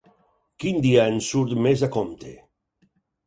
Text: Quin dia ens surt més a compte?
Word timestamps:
Quin 0.63 0.79
dia 0.85 1.03
ens 1.11 1.27
surt 1.33 1.53
més 1.67 1.85
a 1.87 1.91
compte? 1.97 2.33